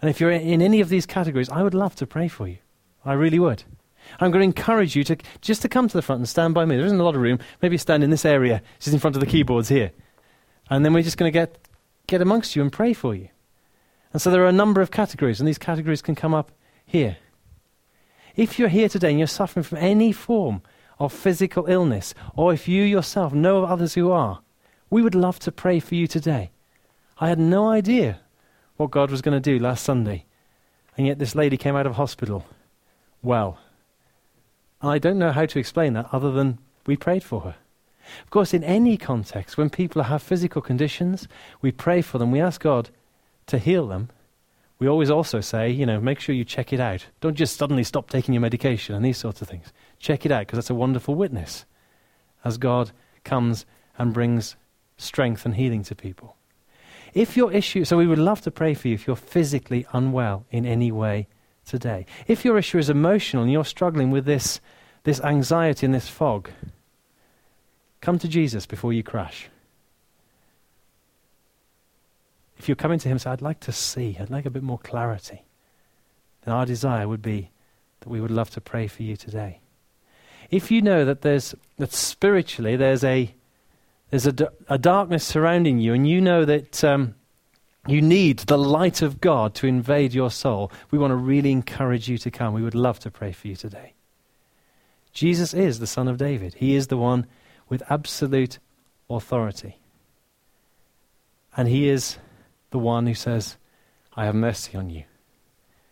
[0.00, 2.58] And if you're in any of these categories, I would love to pray for you.
[3.04, 3.62] I really would.
[4.18, 6.64] I'm going to encourage you to just to come to the front and stand by
[6.64, 6.76] me.
[6.76, 7.38] There isn't a lot of room.
[7.60, 9.92] Maybe stand in this area, just in front of the keyboards here.
[10.68, 11.58] And then we're just going to get,
[12.08, 13.28] get amongst you and pray for you.
[14.12, 16.50] And so there are a number of categories, and these categories can come up
[16.84, 17.18] here.
[18.34, 20.62] If you're here today and you're suffering from any form
[21.02, 24.40] of physical illness, or if you yourself know of others who are,
[24.88, 26.52] we would love to pray for you today.
[27.18, 28.20] I had no idea
[28.76, 30.26] what God was going to do last Sunday,
[30.96, 32.46] and yet this lady came out of hospital
[33.20, 33.58] well.
[34.80, 37.56] I don't know how to explain that other than we prayed for her.
[38.22, 41.26] Of course, in any context, when people have physical conditions,
[41.60, 42.90] we pray for them, we ask God
[43.46, 44.10] to heal them.
[44.78, 47.06] We always also say, you know, make sure you check it out.
[47.20, 49.72] Don't just suddenly stop taking your medication and these sorts of things.
[50.02, 51.64] Check it out because that's a wonderful witness
[52.44, 52.90] as God
[53.22, 53.64] comes
[53.96, 54.56] and brings
[54.96, 56.36] strength and healing to people.
[57.14, 60.44] If your issue, so we would love to pray for you if you're physically unwell
[60.50, 61.28] in any way
[61.64, 62.04] today.
[62.26, 64.60] If your issue is emotional and you're struggling with this,
[65.04, 66.50] this anxiety and this fog,
[68.00, 69.48] come to Jesus before you crash.
[72.58, 74.78] If you're coming to Him say, I'd like to see, I'd like a bit more
[74.78, 75.44] clarity,
[76.44, 77.50] then our desire would be
[78.00, 79.60] that we would love to pray for you today.
[80.52, 83.34] If you know that there's that spiritually there's a
[84.10, 87.14] there's a, a darkness surrounding you, and you know that um,
[87.86, 92.10] you need the light of God to invade your soul, we want to really encourage
[92.10, 92.52] you to come.
[92.52, 93.94] We would love to pray for you today.
[95.14, 97.26] Jesus is the Son of David, He is the one
[97.70, 98.58] with absolute
[99.08, 99.78] authority.
[101.56, 102.18] And He is
[102.70, 103.56] the one who says,
[104.14, 105.04] I have mercy on you.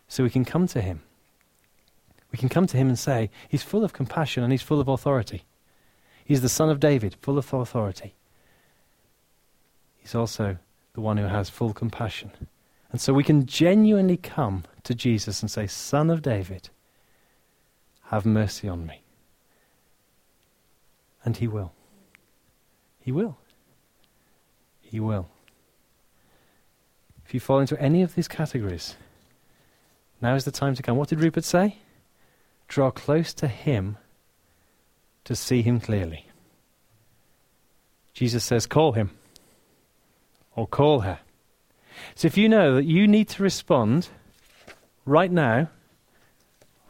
[0.07, 1.01] So we can come to Him.
[2.31, 4.87] We can come to Him and say, He's full of compassion and He's full of
[4.87, 5.43] authority.
[6.23, 8.13] He's the son of David, full of authority.
[9.97, 10.57] He's also
[10.93, 12.31] the one who has full compassion.
[12.91, 16.69] And so we can genuinely come to Jesus and say, Son of David,
[18.05, 19.01] have mercy on me.
[21.23, 21.71] And he will.
[22.99, 23.37] He will.
[24.81, 25.29] He will.
[27.25, 28.95] If you fall into any of these categories,
[30.21, 30.97] now is the time to come.
[30.97, 31.77] What did Rupert say?
[32.71, 33.97] Draw close to him
[35.25, 36.27] to see him clearly.
[38.13, 39.11] Jesus says, Call him
[40.55, 41.19] or call her.
[42.15, 44.07] So if you know that you need to respond
[45.05, 45.69] right now,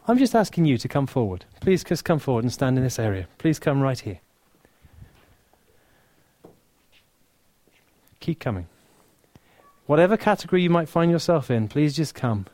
[0.08, 1.46] I'm just asking you to come forward.
[1.62, 3.28] Please just come forward and stand in this area.
[3.40, 4.20] Please come right here.
[8.20, 8.68] Keep coming.
[9.88, 12.46] Whatever category you might find yourself in, please just come.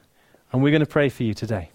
[0.54, 1.72] And we're going to pray for you today.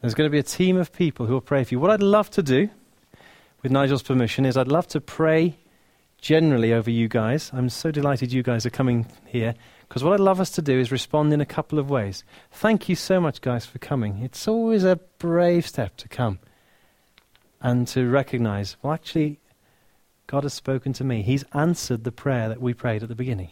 [0.00, 1.78] There's going to be a team of people who will pray for you.
[1.78, 2.70] What I'd love to do,
[3.62, 5.58] with Nigel's permission, is I'd love to pray
[6.20, 7.50] generally over you guys.
[7.52, 9.54] I'm so delighted you guys are coming here
[9.88, 12.24] because what I'd love us to do is respond in a couple of ways.
[12.50, 14.22] Thank you so much, guys, for coming.
[14.22, 16.38] It's always a brave step to come
[17.60, 19.38] and to recognize, well, actually,
[20.26, 21.20] God has spoken to me.
[21.20, 23.50] He's answered the prayer that we prayed at the beginning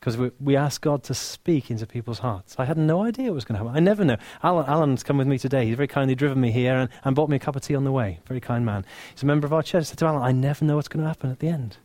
[0.00, 2.54] because we, we ask God to speak into people's hearts.
[2.58, 3.76] I had no idea what was going to happen.
[3.76, 4.16] I never know.
[4.42, 5.66] Alan, Alan's come with me today.
[5.66, 7.84] He's very kindly driven me here and, and bought me a cup of tea on
[7.84, 8.20] the way.
[8.26, 8.84] Very kind man.
[9.12, 9.80] He's a member of our church.
[9.80, 11.78] I said to Alan, I never know what's going to happen at the end.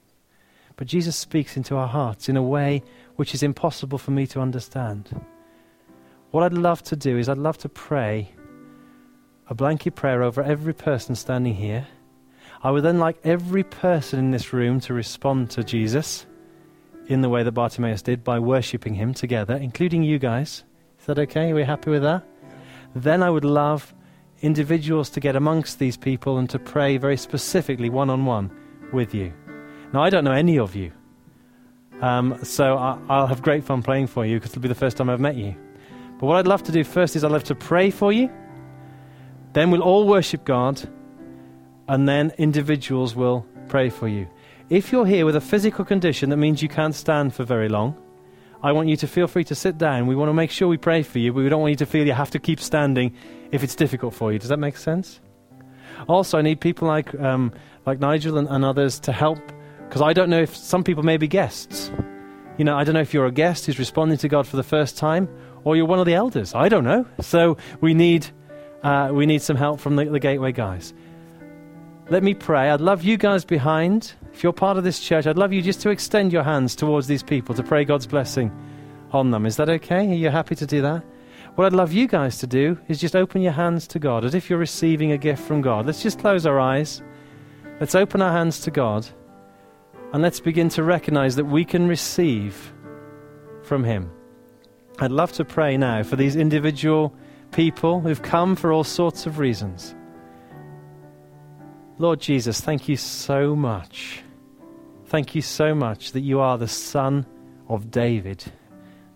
[0.76, 2.84] But Jesus speaks into our hearts in a way
[3.16, 5.10] which is impossible for me to understand.
[6.32, 8.32] What I'd love to do is I'd love to pray
[9.50, 11.88] a blanket prayer over every person standing here.
[12.64, 16.26] I would then like every person in this room to respond to Jesus
[17.08, 20.64] in the way that Bartimaeus did by worshipping him together, including you guys.
[21.00, 21.52] Is that okay?
[21.52, 22.24] Are we happy with that?
[22.96, 23.94] Then I would love
[24.42, 28.52] individuals to get amongst these people and to pray very specifically one on one
[28.92, 29.34] with you.
[29.94, 30.92] Now, I don't know any of you,
[32.02, 34.98] um, so I, will have great fun praying for you because it'll be the first
[34.98, 35.56] time I've met you.
[36.20, 38.30] But what I'd love to do first is I'd love to pray for you.
[39.54, 40.82] Then we'll all worship God,
[41.88, 44.28] and then individuals will pray for you.
[44.72, 47.94] If you're here with a physical condition that means you can't stand for very long,
[48.64, 50.08] I want you to feel free to sit down.
[50.08, 51.86] We want to make sure we pray for you, but we don't want you to
[51.86, 53.14] feel you have to keep standing
[53.52, 54.40] if it's difficult for you.
[54.40, 55.20] Does that make sense?
[56.08, 57.52] Also, I need people like, um,
[57.86, 59.40] like Nigel and, and others to help,
[59.90, 61.92] because I don't know if some people may be guests.
[62.58, 64.64] You know, I don't know if you're a guest who's responding to God for the
[64.64, 65.28] first time,
[65.66, 66.56] or you're one of the elders.
[66.56, 67.06] I don't know.
[67.20, 68.26] So we need,
[68.84, 70.94] uh, we need some help from the, the Gateway guys.
[72.10, 72.70] Let me pray.
[72.70, 75.82] I'd love you guys behind if you're part of this church, I'd love you just
[75.82, 78.52] to extend your hands towards these people to pray God's blessing
[79.12, 79.46] on them.
[79.46, 80.08] Is that okay?
[80.08, 81.04] Are you happy to do that?
[81.56, 84.34] What I'd love you guys to do is just open your hands to God as
[84.34, 85.86] if you're receiving a gift from God.
[85.86, 87.02] Let's just close our eyes.
[87.80, 89.06] Let's open our hands to God.
[90.14, 92.74] And let's begin to recognize that we can receive
[93.64, 94.10] from Him.
[95.00, 97.14] I'd love to pray now for these individual
[97.52, 99.96] people who've come for all sorts of reasons.
[102.02, 104.24] Lord Jesus, thank you so much.
[105.06, 107.28] Thank you so much that you are the Son
[107.70, 108.44] of David,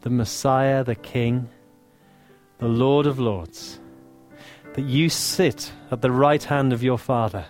[0.02, 1.50] the Messiah, the King,
[2.60, 3.80] the Lord of Lords,
[4.74, 7.48] that you sit at the right hand of your Father,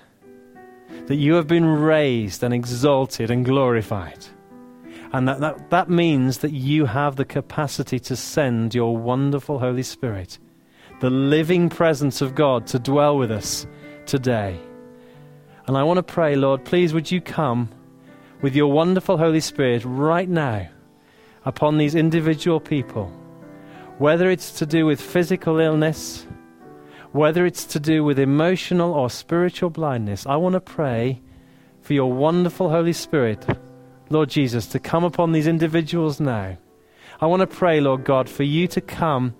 [1.07, 4.25] that you have been raised and exalted and glorified.
[5.11, 9.83] And that, that, that means that you have the capacity to send your wonderful Holy
[9.83, 10.39] Spirit,
[11.01, 13.67] the living presence of God, to dwell with us
[14.05, 14.57] today.
[15.67, 17.69] And I want to pray, Lord, please would you come
[18.41, 20.67] with your wonderful Holy Spirit right now
[21.43, 23.07] upon these individual people,
[23.97, 26.27] whether it's to do with physical illness,
[27.13, 30.27] whether it's to do with emotional or spiritual blindness.
[30.27, 31.21] I want to pray
[31.81, 33.45] for your wonderful Holy Spirit,
[34.09, 36.57] Lord Jesus, to come upon these individuals now.
[37.21, 39.35] I want to pray, Lord God, for you to come.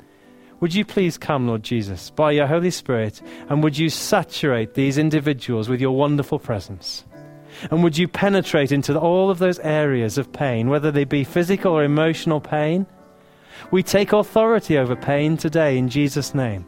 [0.66, 4.98] Would you please come, Lord Jesus, by your Holy Spirit, and would you saturate these
[4.98, 7.06] individuals with your wonderful presence?
[7.70, 11.72] And would you penetrate into all of those areas of pain, whether they be physical
[11.72, 12.88] or emotional pain?
[13.70, 16.66] We take authority over pain today in Jesus' name.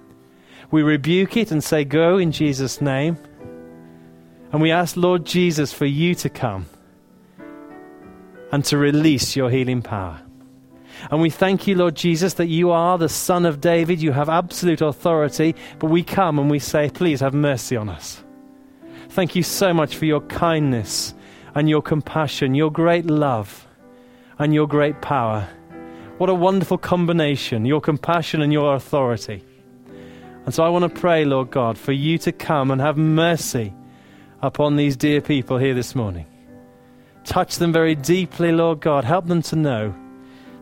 [0.69, 3.17] We rebuke it and say, Go in Jesus' name.
[4.51, 6.67] And we ask, Lord Jesus, for you to come
[8.51, 10.21] and to release your healing power.
[11.11, 14.01] And we thank you, Lord Jesus, that you are the Son of David.
[14.01, 15.55] You have absolute authority.
[15.79, 18.23] But we come and we say, Please have mercy on us.
[19.09, 21.13] Thank you so much for your kindness
[21.55, 23.67] and your compassion, your great love
[24.37, 25.47] and your great power.
[26.17, 29.43] What a wonderful combination, your compassion and your authority.
[30.45, 33.73] And so I want to pray, Lord God, for you to come and have mercy
[34.41, 36.25] upon these dear people here this morning.
[37.23, 39.03] Touch them very deeply, Lord God.
[39.03, 39.95] Help them to know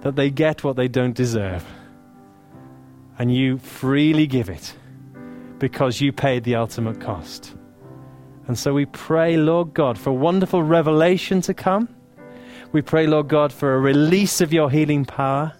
[0.06, 1.66] that they get what they don't deserve.
[3.18, 4.76] And you freely give it
[5.58, 7.56] because you paid the ultimate cost.
[8.46, 11.90] And so we pray, Lord God, for wonderful revelation to come.
[12.72, 15.54] We pray, Lord God, for a release of your healing power.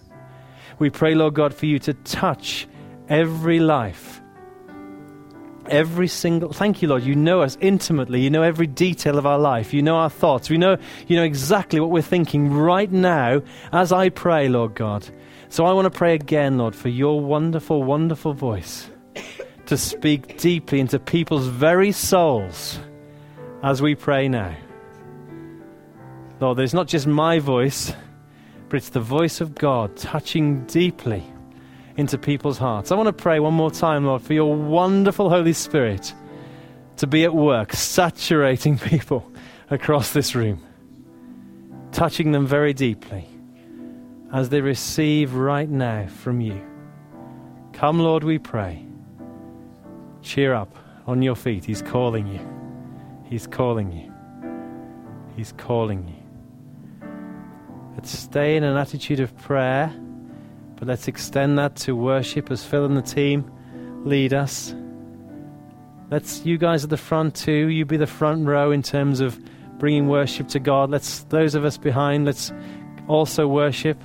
[0.78, 2.68] We pray, Lord God, for you to touch
[3.08, 4.15] every life
[5.70, 7.02] every single thank you lord.
[7.02, 8.20] You know us intimately.
[8.20, 9.72] You know every detail of our life.
[9.74, 10.50] You know our thoughts.
[10.50, 13.42] We know you know exactly what we're thinking right now
[13.72, 15.08] as i pray lord god.
[15.48, 18.90] So i want to pray again lord for your wonderful wonderful voice
[19.66, 22.78] to speak deeply into people's very souls
[23.62, 24.54] as we pray now.
[26.40, 27.92] Lord there's not just my voice
[28.68, 31.24] but it's the voice of god touching deeply
[31.96, 32.92] into people's hearts.
[32.92, 36.12] I want to pray one more time, Lord, for your wonderful Holy Spirit
[36.98, 39.30] to be at work, saturating people
[39.70, 40.62] across this room,
[41.92, 43.26] touching them very deeply
[44.32, 46.60] as they receive right now from you.
[47.72, 48.84] Come, Lord, we pray.
[50.22, 50.74] Cheer up
[51.06, 51.64] on your feet.
[51.64, 52.40] He's calling you.
[53.28, 54.12] He's calling you.
[55.36, 56.14] He's calling you.
[57.94, 59.94] Let's stay in an attitude of prayer.
[60.76, 63.50] But let's extend that to worship as Phil and the team
[64.04, 64.74] lead us.
[66.10, 69.38] Let's, you guys at the front too, you be the front row in terms of
[69.78, 70.90] bringing worship to God.
[70.90, 72.52] Let's, those of us behind, let's
[73.08, 74.00] also worship.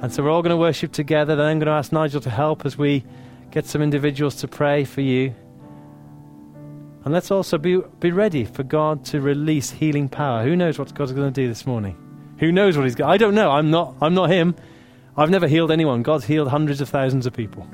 [0.00, 1.36] And so we're all going to worship together.
[1.36, 3.04] Then I'm going to ask Nigel to help as we
[3.50, 5.34] get some individuals to pray for you.
[7.04, 10.44] And let's also be, be ready for God to release healing power.
[10.44, 11.96] Who knows what God's going to do this morning?
[12.38, 13.10] Who knows what He's got?
[13.10, 13.50] I don't know.
[13.50, 14.54] I'm not, I'm not Him.
[15.16, 16.02] I've never healed anyone.
[16.02, 17.64] God's healed hundreds of thousands of people.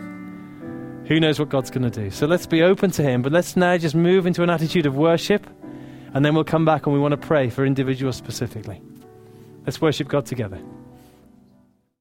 [1.06, 2.10] Who knows what God's going to do?
[2.10, 4.96] So let's be open to Him, but let's now just move into an attitude of
[4.96, 5.46] worship,
[6.12, 8.82] and then we'll come back and we want to pray for individuals specifically.
[9.64, 10.60] Let's worship God together.